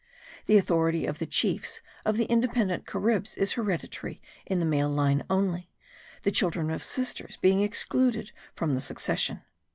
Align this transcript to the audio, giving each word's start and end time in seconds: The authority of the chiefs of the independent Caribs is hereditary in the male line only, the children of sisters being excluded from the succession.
The 0.47 0.57
authority 0.57 1.05
of 1.05 1.19
the 1.19 1.27
chiefs 1.27 1.83
of 2.07 2.17
the 2.17 2.25
independent 2.25 2.87
Caribs 2.87 3.35
is 3.37 3.51
hereditary 3.51 4.19
in 4.47 4.57
the 4.59 4.65
male 4.65 4.89
line 4.89 5.23
only, 5.29 5.69
the 6.23 6.31
children 6.31 6.71
of 6.71 6.81
sisters 6.81 7.37
being 7.37 7.61
excluded 7.61 8.31
from 8.55 8.73
the 8.73 8.81
succession. 8.81 9.43